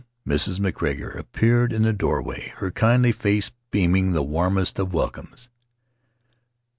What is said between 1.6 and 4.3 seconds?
in the door way, her kindly face beaming the